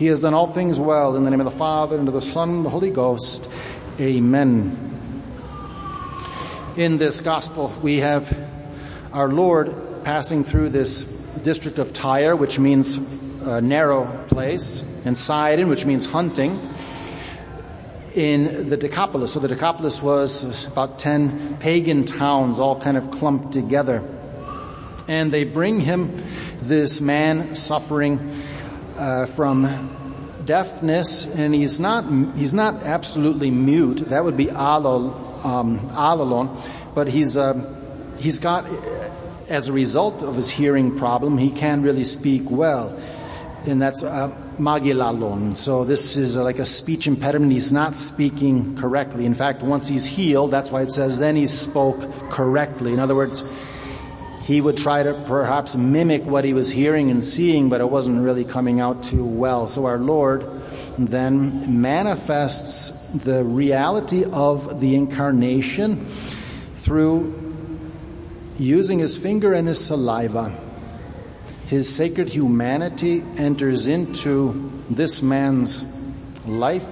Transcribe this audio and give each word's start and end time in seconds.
He 0.00 0.06
has 0.06 0.20
done 0.20 0.32
all 0.32 0.46
things 0.46 0.80
well. 0.80 1.14
In 1.14 1.24
the 1.24 1.30
name 1.30 1.40
of 1.40 1.44
the 1.44 1.50
Father, 1.50 1.98
and 1.98 2.08
of 2.08 2.14
the 2.14 2.22
Son, 2.22 2.48
and 2.48 2.64
the 2.64 2.70
Holy 2.70 2.88
Ghost. 2.88 3.52
Amen. 4.00 4.74
In 6.74 6.96
this 6.96 7.20
gospel, 7.20 7.70
we 7.82 7.98
have 7.98 8.34
our 9.12 9.28
Lord 9.28 10.02
passing 10.02 10.42
through 10.42 10.70
this 10.70 11.02
district 11.42 11.78
of 11.78 11.92
Tyre, 11.92 12.34
which 12.34 12.58
means 12.58 12.96
a 13.42 13.60
narrow 13.60 14.06
place, 14.28 14.82
and 15.04 15.18
Sidon, 15.18 15.68
which 15.68 15.84
means 15.84 16.06
hunting, 16.06 16.58
in 18.14 18.70
the 18.70 18.78
Decapolis. 18.78 19.34
So 19.34 19.40
the 19.40 19.48
Decapolis 19.48 20.02
was 20.02 20.66
about 20.72 20.98
10 20.98 21.58
pagan 21.58 22.06
towns, 22.06 22.58
all 22.58 22.80
kind 22.80 22.96
of 22.96 23.10
clumped 23.10 23.52
together. 23.52 24.02
And 25.06 25.30
they 25.30 25.44
bring 25.44 25.78
him 25.78 26.22
this 26.62 27.02
man 27.02 27.54
suffering 27.54 28.32
uh, 29.00 29.26
from 29.26 29.66
deafness, 30.44 31.34
and 31.34 31.54
he's 31.54 31.80
not 31.80 32.04
he's 32.36 32.54
not 32.54 32.74
absolutely 32.82 33.50
mute. 33.50 34.08
That 34.10 34.24
would 34.24 34.36
be 34.36 34.48
alol, 34.48 35.14
um, 35.44 35.90
but 36.94 37.08
he's 37.08 37.36
uh, 37.36 37.54
he's 38.18 38.38
got 38.38 38.66
as 39.48 39.68
a 39.68 39.72
result 39.72 40.22
of 40.22 40.36
his 40.36 40.48
hearing 40.50 40.96
problem, 40.96 41.36
he 41.38 41.50
can't 41.50 41.82
really 41.82 42.04
speak 42.04 42.48
well, 42.50 42.96
and 43.66 43.82
that's 43.82 44.04
uh, 44.04 44.28
mogilalon. 44.58 45.56
So 45.56 45.84
this 45.84 46.16
is 46.16 46.36
like 46.36 46.58
a 46.60 46.64
speech 46.64 47.06
impediment. 47.08 47.52
He's 47.52 47.72
not 47.72 47.96
speaking 47.96 48.76
correctly. 48.76 49.26
In 49.26 49.34
fact, 49.34 49.62
once 49.62 49.88
he's 49.88 50.06
healed, 50.06 50.52
that's 50.52 50.70
why 50.70 50.82
it 50.82 50.90
says 50.90 51.18
then 51.18 51.36
he 51.36 51.46
spoke 51.46 52.00
correctly. 52.30 52.92
In 52.92 53.00
other 53.00 53.16
words 53.16 53.44
he 54.50 54.60
would 54.60 54.76
try 54.76 55.00
to 55.00 55.14
perhaps 55.28 55.76
mimic 55.76 56.24
what 56.24 56.44
he 56.44 56.52
was 56.52 56.72
hearing 56.72 57.08
and 57.08 57.24
seeing, 57.24 57.68
but 57.68 57.80
it 57.80 57.88
wasn't 57.88 58.20
really 58.20 58.44
coming 58.44 58.80
out 58.80 59.00
too 59.00 59.24
well. 59.24 59.68
So 59.68 59.86
our 59.86 59.96
Lord 59.96 60.42
then 60.98 61.80
manifests 61.80 63.12
the 63.12 63.44
reality 63.44 64.24
of 64.24 64.80
the 64.80 64.96
incarnation 64.96 66.04
through 66.74 67.54
using 68.58 68.98
his 68.98 69.16
finger 69.16 69.52
and 69.52 69.68
his 69.68 69.78
saliva. 69.78 70.52
His 71.68 71.88
sacred 71.88 72.26
humanity 72.28 73.22
enters 73.36 73.86
into 73.86 74.82
this 74.90 75.22
man's 75.22 75.96
life 76.44 76.86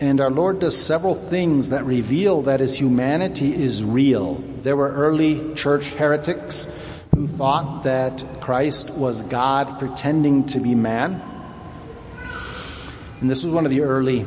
and 0.00 0.18
our 0.20 0.30
Lord 0.30 0.60
does 0.60 0.80
several 0.80 1.14
things 1.14 1.70
that 1.70 1.84
reveal 1.84 2.42
that 2.42 2.60
his 2.60 2.74
humanity 2.78 3.52
is 3.52 3.84
real. 3.84 4.42
There 4.62 4.76
were 4.76 4.90
early 4.90 5.54
church 5.54 5.88
heretics 5.90 6.64
who 7.14 7.26
thought 7.26 7.84
that 7.84 8.22
Christ 8.40 8.98
was 8.98 9.22
God 9.22 9.78
pretending 9.78 10.46
to 10.48 10.60
be 10.60 10.74
man. 10.74 11.22
And 13.20 13.30
this 13.30 13.42
was 13.42 13.54
one 13.54 13.64
of 13.64 13.70
the 13.70 13.80
early 13.80 14.26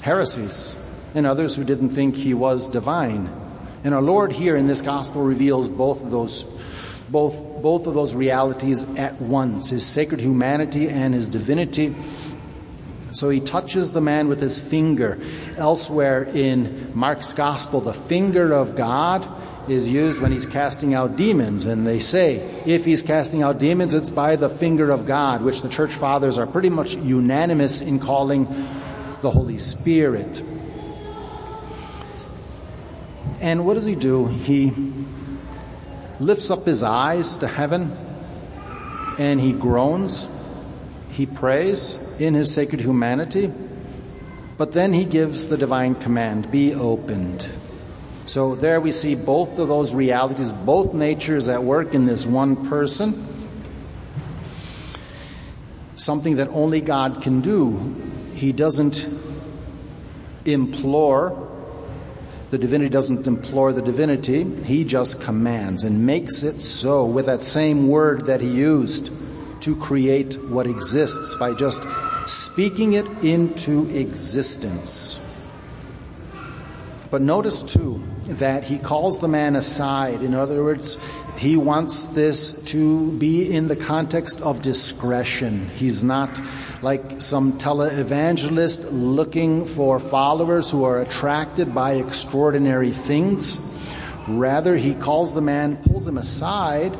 heresies, 0.00 0.74
and 1.14 1.26
others 1.26 1.54
who 1.54 1.64
didn't 1.64 1.90
think 1.90 2.16
he 2.16 2.32
was 2.32 2.70
divine. 2.70 3.30
And 3.84 3.92
our 3.92 4.02
Lord 4.02 4.32
here 4.32 4.56
in 4.56 4.66
this 4.66 4.80
gospel 4.80 5.22
reveals 5.22 5.68
both 5.68 6.02
of 6.02 6.10
those 6.10 6.54
both 7.08 7.62
both 7.62 7.86
of 7.86 7.94
those 7.94 8.14
realities 8.14 8.82
at 8.96 9.20
once, 9.20 9.70
his 9.70 9.86
sacred 9.86 10.20
humanity 10.20 10.88
and 10.88 11.14
his 11.14 11.28
divinity 11.28 11.94
so 13.16 13.30
he 13.30 13.40
touches 13.40 13.92
the 13.92 14.00
man 14.02 14.28
with 14.28 14.40
his 14.40 14.60
finger. 14.60 15.18
Elsewhere 15.56 16.24
in 16.24 16.92
Mark's 16.94 17.32
gospel, 17.32 17.80
the 17.80 17.94
finger 17.94 18.52
of 18.52 18.76
God 18.76 19.26
is 19.70 19.88
used 19.88 20.20
when 20.20 20.32
he's 20.32 20.44
casting 20.44 20.92
out 20.92 21.16
demons. 21.16 21.64
And 21.64 21.86
they 21.86 21.98
say 21.98 22.36
if 22.66 22.84
he's 22.84 23.00
casting 23.00 23.42
out 23.42 23.58
demons, 23.58 23.94
it's 23.94 24.10
by 24.10 24.36
the 24.36 24.50
finger 24.50 24.90
of 24.90 25.06
God, 25.06 25.42
which 25.42 25.62
the 25.62 25.68
church 25.70 25.94
fathers 25.94 26.38
are 26.38 26.46
pretty 26.46 26.68
much 26.68 26.94
unanimous 26.94 27.80
in 27.80 27.98
calling 27.98 28.44
the 29.22 29.30
Holy 29.30 29.58
Spirit. 29.58 30.42
And 33.40 33.64
what 33.64 33.74
does 33.74 33.86
he 33.86 33.94
do? 33.94 34.26
He 34.26 34.72
lifts 36.20 36.50
up 36.50 36.66
his 36.66 36.82
eyes 36.82 37.38
to 37.38 37.48
heaven 37.48 37.96
and 39.18 39.40
he 39.40 39.54
groans 39.54 40.26
he 41.16 41.24
prays 41.24 42.14
in 42.20 42.34
his 42.34 42.52
sacred 42.52 42.78
humanity, 42.78 43.50
but 44.58 44.72
then 44.72 44.92
he 44.92 45.06
gives 45.06 45.48
the 45.48 45.56
divine 45.56 45.94
command 45.94 46.50
be 46.50 46.74
opened. 46.74 47.48
So 48.26 48.54
there 48.54 48.82
we 48.82 48.92
see 48.92 49.14
both 49.14 49.58
of 49.58 49.68
those 49.68 49.94
realities, 49.94 50.52
both 50.52 50.92
natures 50.92 51.48
at 51.48 51.62
work 51.62 51.94
in 51.94 52.04
this 52.04 52.26
one 52.26 52.68
person. 52.68 53.14
Something 55.94 56.36
that 56.36 56.48
only 56.48 56.82
God 56.82 57.22
can 57.22 57.40
do. 57.40 57.96
He 58.34 58.52
doesn't 58.52 59.06
implore, 60.44 61.48
the 62.50 62.58
divinity 62.58 62.90
doesn't 62.90 63.26
implore 63.26 63.72
the 63.72 63.80
divinity, 63.80 64.44
he 64.64 64.84
just 64.84 65.22
commands 65.22 65.82
and 65.82 66.04
makes 66.04 66.42
it 66.42 66.52
so 66.52 67.06
with 67.06 67.24
that 67.24 67.42
same 67.42 67.88
word 67.88 68.26
that 68.26 68.42
he 68.42 68.48
used 68.48 69.10
to 69.66 69.74
create 69.74 70.40
what 70.44 70.64
exists 70.64 71.34
by 71.34 71.52
just 71.52 71.82
speaking 72.24 72.92
it 72.92 73.04
into 73.24 73.90
existence. 73.90 75.20
But 77.10 77.20
notice 77.20 77.64
too 77.64 78.00
that 78.28 78.62
he 78.62 78.78
calls 78.78 79.18
the 79.18 79.26
man 79.26 79.56
aside. 79.56 80.22
In 80.22 80.34
other 80.34 80.62
words, 80.62 80.98
he 81.36 81.56
wants 81.56 82.06
this 82.06 82.64
to 82.66 83.18
be 83.18 83.52
in 83.52 83.66
the 83.66 83.74
context 83.74 84.40
of 84.40 84.62
discretion. 84.62 85.68
He's 85.70 86.04
not 86.04 86.40
like 86.80 87.20
some 87.20 87.54
televangelist 87.54 88.86
looking 88.92 89.64
for 89.66 89.98
followers 89.98 90.70
who 90.70 90.84
are 90.84 91.00
attracted 91.00 91.74
by 91.74 91.94
extraordinary 91.94 92.92
things. 92.92 93.58
Rather, 94.28 94.76
he 94.76 94.94
calls 94.94 95.34
the 95.34 95.40
man, 95.40 95.76
pulls 95.78 96.06
him 96.06 96.18
aside, 96.18 96.96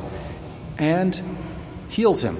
and 0.77 1.21
heals 1.87 2.21
him. 2.21 2.35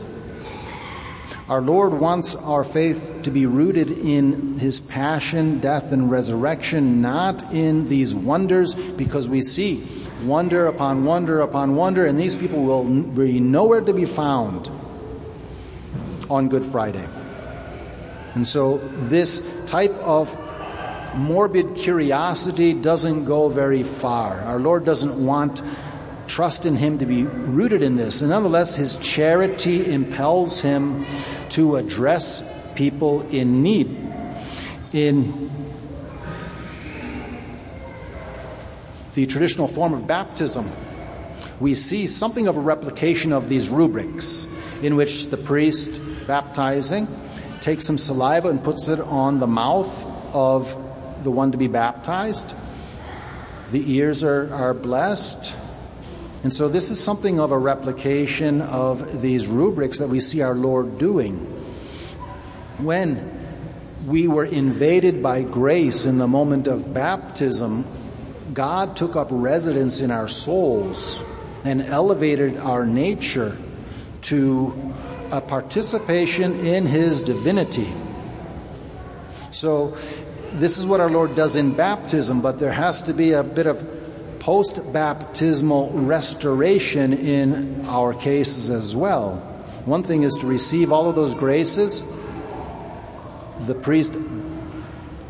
Our 1.50 1.62
Lord 1.62 1.94
wants 1.94 2.36
our 2.36 2.64
faith 2.64 3.22
to 3.24 3.32
be 3.32 3.46
rooted 3.46 3.90
in 3.90 4.58
his 4.60 4.80
passion, 4.80 5.60
death, 5.60 5.92
and 5.92 6.12
resurrection, 6.12 7.02
not 7.02 7.54
in 7.54 7.88
these 7.88 8.14
wonders, 8.14 8.76
because 8.76 9.28
we 9.28 9.42
see 9.42 9.84
wonder 10.24 10.66
upon 10.66 11.06
wonder 11.06 11.42
upon 11.42 11.76
wonder, 11.76 12.06
and 12.06 12.20
these 12.20 12.36
people 12.36 12.64
will 12.64 12.84
be 12.84 13.40
nowhere 13.40 13.82
to 13.82 13.94
be 13.94 14.06
found 14.06 14.70
on 16.30 16.50
Good 16.50 16.66
Friday. 16.66 17.08
And 18.36 18.48
so, 18.48 18.78
this 18.78 19.66
type 19.68 19.94
of 19.96 20.36
morbid 21.16 21.76
curiosity 21.76 22.74
doesn't 22.74 23.26
go 23.26 23.50
very 23.50 23.84
far. 23.84 24.34
Our 24.42 24.60
Lord 24.60 24.86
doesn't 24.86 25.26
want 25.26 25.62
trust 26.38 26.68
in 26.68 26.76
Him 26.76 27.00
to 27.00 27.06
be 27.08 27.24
rooted 27.24 27.82
in 27.82 27.96
this. 27.96 28.22
And 28.22 28.30
nonetheless, 28.30 28.76
His 28.76 28.98
charity 28.98 29.92
impels 29.92 30.62
Him 30.62 31.04
to 31.50 31.78
address 31.78 32.44
people 32.76 33.28
in 33.30 33.64
need. 33.64 33.88
In 34.94 35.50
the 39.16 39.26
traditional 39.26 39.68
form 39.68 39.96
of 39.96 40.06
baptism, 40.06 40.70
we 41.60 41.74
see 41.74 42.06
something 42.06 42.48
of 42.48 42.56
a 42.56 42.60
replication 42.60 43.34
of 43.34 43.50
these 43.50 43.68
rubrics 43.68 44.46
in 44.84 44.96
which 44.96 45.32
the 45.32 45.38
priest 45.38 46.28
baptizing 46.28 47.08
takes 47.62 47.84
some 47.84 47.98
saliva 47.98 48.48
and 48.50 48.64
puts 48.64 48.88
it 48.88 49.00
on 49.00 49.40
the 49.40 49.48
mouth 49.48 50.06
of 50.36 51.24
the 51.24 51.32
one 51.32 51.54
to 51.54 51.58
be 51.58 51.68
baptized. 51.68 52.54
The 53.72 53.96
ears 53.96 54.24
are, 54.24 54.54
are 54.54 54.76
blessed, 54.76 55.56
and 56.48 56.54
so 56.54 56.70
this 56.70 56.92
is 56.92 57.04
something 57.04 57.42
of 57.42 57.52
a 57.52 57.58
replication 57.58 58.62
of 58.62 59.22
these 59.22 59.48
rubrics 59.48 60.00
that 60.00 60.08
we 60.08 60.22
see 60.22 60.42
our 60.42 60.56
Lord 60.56 60.98
doing. 60.98 61.36
When 62.78 63.38
we 64.06 64.30
were 64.30 64.46
invaded 64.46 65.22
by 65.22 65.44
grace 65.44 66.06
in 66.06 66.20
the 66.20 66.28
moment 66.30 66.68
of 66.68 66.94
baptism, 66.94 67.86
God 68.54 68.96
took 68.96 69.18
up 69.18 69.28
residence 69.30 70.00
in 70.00 70.10
our 70.10 70.30
souls 70.30 71.22
and 71.66 71.82
elevated 71.82 72.56
our 72.56 72.86
nature 72.86 73.58
to 74.22 74.94
a 75.34 75.42
participation 75.42 76.66
in 76.66 76.86
His 76.86 77.24
divinity. 77.24 77.90
So, 79.52 79.98
this 80.54 80.78
is 80.78 80.86
what 80.86 81.02
our 81.02 81.10
Lord 81.10 81.36
does 81.36 81.58
in 81.58 81.74
baptism, 81.74 82.42
but 82.42 82.58
there 82.58 82.72
has 82.72 83.04
to 83.04 83.14
be 83.14 83.34
a 83.34 83.44
bit 83.44 83.68
of 83.68 83.97
post 84.40 84.94
baptismal 84.94 85.92
restoration 85.92 87.14
in 87.14 87.86
our 87.86 88.14
cases 88.14 88.70
as 88.70 88.96
well. 88.96 89.38
One 89.86 90.04
thing 90.04 90.24
is 90.24 90.36
to 90.36 90.48
receive 90.48 90.92
all 90.92 91.10
of 91.10 91.16
those 91.16 91.34
graces. 91.34 92.04
The 93.62 93.76
priest 93.76 94.16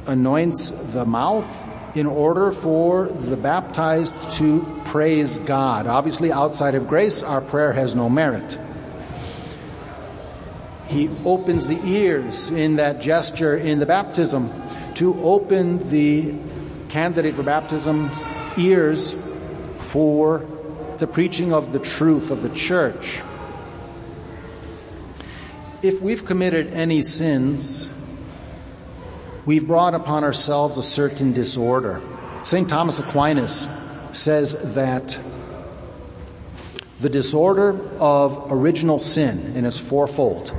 anoints 0.07 0.94
the 0.94 1.06
mouth 1.06 1.68
in 1.95 2.06
order 2.06 2.51
for 2.51 3.07
the 3.07 3.38
baptized 3.38 4.15
to 4.33 4.81
praise 4.86 5.39
God. 5.39 5.88
Obviously, 5.88 6.31
outside 6.31 6.75
of 6.75 6.88
grace, 6.88 7.24
our 7.24 7.42
prayer 7.42 7.74
has 7.74 7.95
no 7.95 8.09
merit. 8.09 8.57
He 10.88 11.09
opens 11.25 11.68
the 11.68 11.80
ears 11.86 12.50
in 12.50 12.77
that 12.77 13.01
gesture 13.01 13.57
in 13.57 13.80
the 13.80 13.86
baptism 13.86 14.50
to 14.95 15.19
open 15.21 15.89
the 15.89 16.33
candidate 16.89 17.33
for 17.33 17.44
baptism's 17.44 18.24
ears 18.57 19.15
for 19.80 20.45
the 20.98 21.07
preaching 21.07 21.54
of 21.54 21.71
the 21.71 21.80
truth 21.80 22.31
of 22.31 22.42
the 22.42 22.50
church. 22.50 23.21
If 25.81 26.01
we've 26.01 26.25
committed 26.25 26.74
any 26.74 27.01
sins, 27.01 27.94
we've 29.45 29.68
brought 29.68 29.94
upon 29.94 30.24
ourselves 30.24 30.77
a 30.77 30.83
certain 30.83 31.33
disorder. 31.33 32.01
St. 32.44 32.68
Thomas 32.68 33.00
Aquinas 33.00 33.68
says 34.13 34.74
that 34.75 35.19
the 37.00 37.09
disorder 37.09 37.80
of 38.00 38.51
original 38.51 38.98
sin, 38.98 39.56
and 39.56 39.65
it's 39.68 39.80
fourfold 39.80 40.51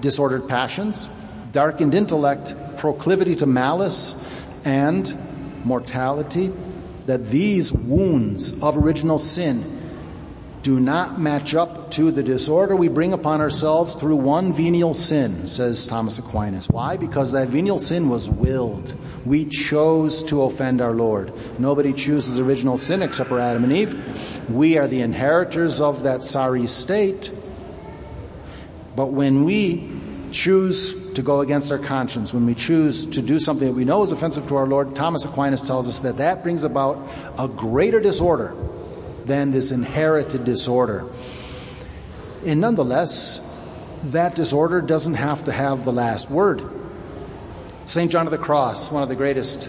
disordered 0.00 0.48
passions, 0.48 1.08
darkened 1.52 1.94
intellect, 1.94 2.54
proclivity 2.78 3.36
to 3.36 3.46
malice, 3.46 4.26
and 4.64 5.14
mortality, 5.64 6.50
that 7.10 7.26
these 7.26 7.72
wounds 7.72 8.62
of 8.62 8.76
original 8.76 9.18
sin 9.18 9.64
do 10.62 10.78
not 10.78 11.18
match 11.18 11.56
up 11.56 11.90
to 11.90 12.12
the 12.12 12.22
disorder 12.22 12.76
we 12.76 12.86
bring 12.86 13.12
upon 13.12 13.40
ourselves 13.40 13.96
through 13.96 14.14
one 14.14 14.52
venial 14.52 14.94
sin, 14.94 15.48
says 15.48 15.88
Thomas 15.88 16.20
Aquinas. 16.20 16.68
Why? 16.68 16.96
Because 16.96 17.32
that 17.32 17.48
venial 17.48 17.80
sin 17.80 18.08
was 18.08 18.30
willed. 18.30 18.94
We 19.24 19.44
chose 19.44 20.22
to 20.24 20.42
offend 20.42 20.80
our 20.80 20.92
Lord. 20.92 21.32
Nobody 21.58 21.92
chooses 21.92 22.38
original 22.38 22.78
sin 22.78 23.02
except 23.02 23.28
for 23.28 23.40
Adam 23.40 23.64
and 23.64 23.72
Eve. 23.72 24.48
We 24.48 24.78
are 24.78 24.86
the 24.86 25.00
inheritors 25.00 25.80
of 25.80 26.04
that 26.04 26.22
sorry 26.22 26.68
state. 26.68 27.32
But 28.94 29.06
when 29.06 29.42
we 29.42 29.90
choose 30.30 30.99
to 31.14 31.22
go 31.22 31.40
against 31.40 31.72
our 31.72 31.78
conscience, 31.78 32.32
when 32.32 32.46
we 32.46 32.54
choose 32.54 33.06
to 33.06 33.22
do 33.22 33.38
something 33.38 33.68
that 33.68 33.74
we 33.74 33.84
know 33.84 34.02
is 34.02 34.12
offensive 34.12 34.46
to 34.48 34.56
our 34.56 34.66
Lord, 34.66 34.94
Thomas 34.94 35.24
Aquinas 35.24 35.66
tells 35.66 35.88
us 35.88 36.02
that 36.02 36.18
that 36.18 36.42
brings 36.42 36.64
about 36.64 37.08
a 37.38 37.48
greater 37.48 38.00
disorder 38.00 38.54
than 39.24 39.50
this 39.50 39.72
inherited 39.72 40.44
disorder. 40.44 41.06
And 42.46 42.60
nonetheless, 42.60 43.46
that 44.04 44.34
disorder 44.34 44.80
doesn't 44.80 45.14
have 45.14 45.44
to 45.44 45.52
have 45.52 45.84
the 45.84 45.92
last 45.92 46.30
word. 46.30 46.62
St. 47.84 48.10
John 48.10 48.26
of 48.26 48.30
the 48.30 48.38
Cross, 48.38 48.92
one 48.92 49.02
of 49.02 49.08
the 49.08 49.16
greatest 49.16 49.68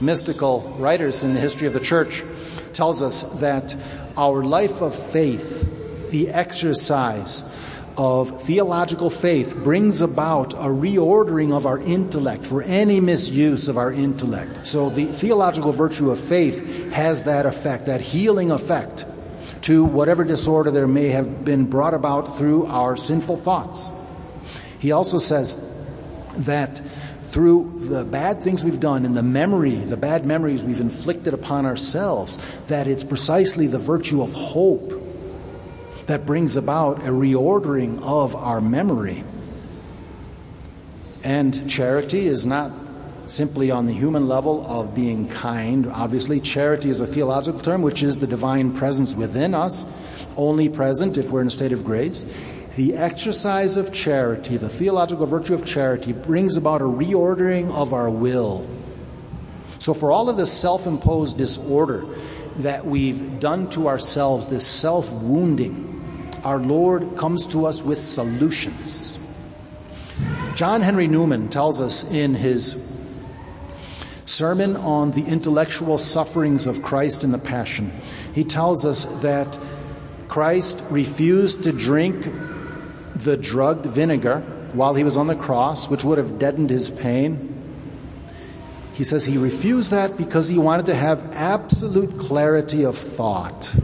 mystical 0.00 0.60
writers 0.78 1.22
in 1.22 1.34
the 1.34 1.40
history 1.40 1.66
of 1.66 1.72
the 1.72 1.80
church, 1.80 2.22
tells 2.72 3.02
us 3.02 3.22
that 3.40 3.76
our 4.16 4.42
life 4.42 4.80
of 4.80 4.94
faith, 4.94 6.10
the 6.10 6.30
exercise 6.30 7.42
of 7.96 8.42
theological 8.42 9.10
faith, 9.10 9.56
brings 9.56 10.00
about 10.00 10.54
a 10.54 10.68
reordering 10.68 11.54
of 11.54 11.66
our 11.66 11.78
intellect 11.78 12.46
for 12.46 12.62
any 12.62 13.00
misuse 13.00 13.68
of 13.68 13.76
our 13.76 13.92
intellect. 13.92 14.66
So 14.66 14.90
the 14.90 15.06
theological 15.06 15.72
virtue 15.72 16.10
of 16.10 16.18
faith 16.18 16.92
has 16.92 17.24
that 17.24 17.46
effect, 17.46 17.86
that 17.86 18.00
healing 18.00 18.50
effect 18.50 19.04
to 19.62 19.84
whatever 19.84 20.24
disorder 20.24 20.70
there 20.70 20.88
may 20.88 21.08
have 21.08 21.44
been 21.44 21.66
brought 21.66 21.94
about 21.94 22.36
through 22.36 22.66
our 22.66 22.96
sinful 22.96 23.36
thoughts. 23.36 23.90
He 24.78 24.92
also 24.92 25.18
says 25.18 25.54
that 26.38 26.78
through 27.22 27.86
the 27.88 28.04
bad 28.04 28.42
things 28.42 28.64
we've 28.64 28.80
done 28.80 29.04
and 29.06 29.16
the 29.16 29.22
memory, 29.22 29.76
the 29.76 29.96
bad 29.96 30.26
memories 30.26 30.62
we've 30.62 30.80
inflicted 30.80 31.32
upon 31.32 31.64
ourselves, 31.66 32.38
that 32.66 32.86
it's 32.86 33.04
precisely 33.04 33.66
the 33.66 33.78
virtue 33.78 34.22
of 34.22 34.32
hope 34.32 35.01
that 36.06 36.26
brings 36.26 36.56
about 36.56 36.98
a 36.98 37.10
reordering 37.10 38.02
of 38.02 38.34
our 38.34 38.60
memory. 38.60 39.24
And 41.22 41.68
charity 41.70 42.26
is 42.26 42.44
not 42.44 42.72
simply 43.26 43.70
on 43.70 43.86
the 43.86 43.92
human 43.92 44.26
level 44.26 44.66
of 44.66 44.94
being 44.94 45.28
kind. 45.28 45.86
Obviously, 45.86 46.40
charity 46.40 46.90
is 46.90 47.00
a 47.00 47.06
theological 47.06 47.60
term, 47.60 47.82
which 47.82 48.02
is 48.02 48.18
the 48.18 48.26
divine 48.26 48.72
presence 48.72 49.14
within 49.14 49.54
us, 49.54 49.86
only 50.36 50.68
present 50.68 51.16
if 51.16 51.30
we're 51.30 51.40
in 51.40 51.46
a 51.46 51.50
state 51.50 51.72
of 51.72 51.84
grace. 51.84 52.26
The 52.74 52.96
exercise 52.96 53.76
of 53.76 53.92
charity, 53.92 54.56
the 54.56 54.68
theological 54.68 55.26
virtue 55.26 55.54
of 55.54 55.64
charity, 55.64 56.12
brings 56.12 56.56
about 56.56 56.80
a 56.80 56.84
reordering 56.84 57.70
of 57.70 57.92
our 57.92 58.10
will. 58.10 58.66
So, 59.78 59.94
for 59.94 60.10
all 60.10 60.28
of 60.28 60.36
this 60.36 60.52
self 60.52 60.86
imposed 60.86 61.36
disorder 61.36 62.06
that 62.56 62.84
we've 62.84 63.40
done 63.40 63.68
to 63.70 63.88
ourselves, 63.88 64.46
this 64.46 64.66
self 64.66 65.10
wounding, 65.12 66.30
our 66.44 66.58
Lord 66.58 67.16
comes 67.16 67.46
to 67.48 67.66
us 67.66 67.82
with 67.82 68.00
solutions. 68.00 69.18
John 70.54 70.80
Henry 70.80 71.08
Newman 71.08 71.48
tells 71.48 71.80
us 71.80 72.10
in 72.12 72.34
his 72.34 72.90
sermon 74.26 74.76
on 74.76 75.12
the 75.12 75.24
intellectual 75.24 75.98
sufferings 75.98 76.66
of 76.66 76.82
Christ 76.82 77.24
in 77.24 77.32
the 77.32 77.38
Passion, 77.38 77.92
he 78.34 78.44
tells 78.44 78.84
us 78.84 79.04
that 79.22 79.58
Christ 80.28 80.82
refused 80.90 81.64
to 81.64 81.72
drink 81.72 82.24
the 83.14 83.36
drugged 83.36 83.86
vinegar 83.86 84.40
while 84.72 84.94
he 84.94 85.04
was 85.04 85.16
on 85.16 85.26
the 85.26 85.36
cross, 85.36 85.88
which 85.88 86.04
would 86.04 86.18
have 86.18 86.38
deadened 86.38 86.70
his 86.70 86.90
pain. 86.90 87.51
He 88.94 89.04
says 89.04 89.24
he 89.24 89.38
refused 89.38 89.90
that 89.90 90.16
because 90.16 90.48
he 90.48 90.58
wanted 90.58 90.86
to 90.86 90.94
have 90.94 91.34
absolute 91.34 92.18
clarity 92.18 92.84
of 92.84 92.96
thought 92.96 93.74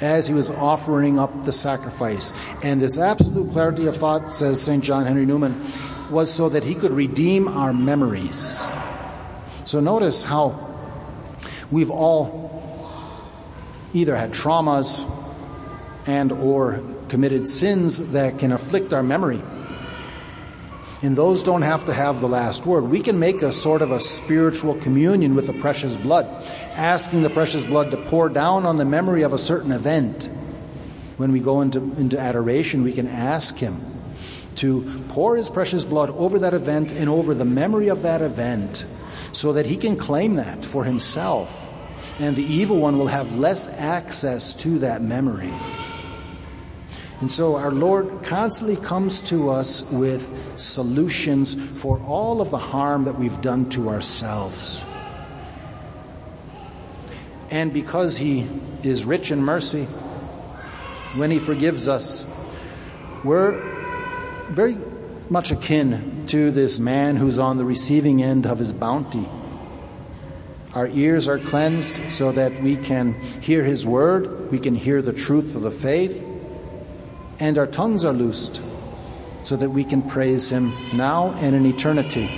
as 0.00 0.26
he 0.26 0.34
was 0.34 0.50
offering 0.50 1.18
up 1.18 1.44
the 1.44 1.52
sacrifice. 1.52 2.32
And 2.62 2.80
this 2.80 2.98
absolute 2.98 3.52
clarity 3.52 3.86
of 3.86 3.96
thought, 3.96 4.32
says 4.32 4.60
St. 4.60 4.82
John 4.82 5.04
Henry 5.04 5.26
Newman, 5.26 5.60
was 6.10 6.32
so 6.32 6.48
that 6.48 6.64
he 6.64 6.74
could 6.74 6.90
redeem 6.90 7.48
our 7.48 7.72
memories. 7.72 8.68
So 9.64 9.80
notice 9.80 10.22
how 10.22 10.76
we've 11.70 11.90
all 11.90 12.62
either 13.92 14.16
had 14.16 14.32
traumas 14.32 15.10
and 16.06 16.32
or 16.32 16.82
committed 17.08 17.46
sins 17.46 18.12
that 18.12 18.38
can 18.38 18.52
afflict 18.52 18.92
our 18.92 19.02
memory 19.02 19.40
and 21.04 21.14
those 21.14 21.42
don't 21.42 21.60
have 21.60 21.84
to 21.84 21.92
have 21.92 22.22
the 22.22 22.28
last 22.28 22.64
word. 22.64 22.84
We 22.84 23.00
can 23.00 23.18
make 23.18 23.42
a 23.42 23.52
sort 23.52 23.82
of 23.82 23.90
a 23.90 24.00
spiritual 24.00 24.74
communion 24.80 25.34
with 25.34 25.46
the 25.46 25.52
precious 25.52 25.98
blood, 25.98 26.24
asking 26.76 27.22
the 27.22 27.28
precious 27.28 27.66
blood 27.66 27.90
to 27.90 27.98
pour 27.98 28.30
down 28.30 28.64
on 28.64 28.78
the 28.78 28.86
memory 28.86 29.22
of 29.22 29.34
a 29.34 29.38
certain 29.38 29.70
event. 29.70 30.30
When 31.18 31.30
we 31.30 31.40
go 31.40 31.60
into, 31.60 31.80
into 31.98 32.18
adoration, 32.18 32.82
we 32.82 32.92
can 32.92 33.06
ask 33.06 33.58
Him 33.58 33.76
to 34.56 34.82
pour 35.08 35.36
His 35.36 35.50
precious 35.50 35.84
blood 35.84 36.08
over 36.08 36.38
that 36.38 36.54
event 36.54 36.90
and 36.92 37.10
over 37.10 37.34
the 37.34 37.44
memory 37.44 37.88
of 37.88 38.00
that 38.02 38.22
event 38.22 38.86
so 39.32 39.52
that 39.52 39.66
He 39.66 39.76
can 39.76 39.96
claim 39.96 40.36
that 40.36 40.64
for 40.64 40.84
Himself. 40.84 41.60
And 42.18 42.34
the 42.34 42.44
evil 42.44 42.78
one 42.78 42.98
will 42.98 43.08
have 43.08 43.36
less 43.36 43.68
access 43.68 44.54
to 44.62 44.78
that 44.78 45.02
memory. 45.02 45.52
And 47.20 47.30
so 47.30 47.56
our 47.56 47.72
Lord 47.72 48.22
constantly 48.22 48.76
comes 48.76 49.20
to 49.22 49.50
us 49.50 49.90
with 49.92 50.43
solutions 50.56 51.54
for 51.80 51.98
all 52.00 52.40
of 52.40 52.50
the 52.50 52.58
harm 52.58 53.04
that 53.04 53.18
we've 53.18 53.40
done 53.40 53.68
to 53.70 53.88
ourselves. 53.88 54.84
And 57.50 57.72
because 57.72 58.16
He 58.16 58.46
is 58.82 59.04
rich 59.04 59.30
in 59.30 59.42
mercy, 59.42 59.84
when 61.16 61.30
He 61.30 61.38
forgives 61.38 61.88
us, 61.88 62.30
we're 63.22 63.60
very 64.50 64.76
much 65.30 65.50
akin 65.50 66.26
to 66.26 66.50
this 66.50 66.78
man 66.78 67.16
who's 67.16 67.38
on 67.38 67.58
the 67.58 67.64
receiving 67.64 68.22
end 68.22 68.46
of 68.46 68.58
his 68.58 68.72
bounty. 68.72 69.26
Our 70.74 70.88
ears 70.88 71.28
are 71.28 71.38
cleansed 71.38 72.10
so 72.10 72.32
that 72.32 72.60
we 72.62 72.76
can 72.76 73.14
hear 73.40 73.62
His 73.62 73.86
word, 73.86 74.50
we 74.50 74.58
can 74.58 74.74
hear 74.74 75.00
the 75.00 75.12
truth 75.12 75.54
of 75.54 75.62
the 75.62 75.70
faith 75.70 76.24
and 77.40 77.58
our 77.58 77.66
tongues 77.66 78.04
are 78.04 78.12
loosed 78.12 78.60
so 79.44 79.56
that 79.56 79.70
we 79.70 79.84
can 79.84 80.02
praise 80.02 80.48
him 80.48 80.72
now 80.94 81.32
and 81.38 81.54
in 81.54 81.66
eternity. 81.66 82.28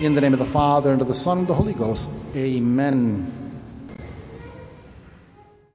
In 0.00 0.14
the 0.14 0.20
name 0.20 0.32
of 0.32 0.38
the 0.38 0.44
Father, 0.44 0.92
and 0.92 1.00
of 1.00 1.08
the 1.08 1.14
Son, 1.14 1.38
and 1.38 1.42
of 1.44 1.48
the 1.48 1.54
Holy 1.54 1.74
Ghost. 1.74 2.36
Amen. 2.36 3.47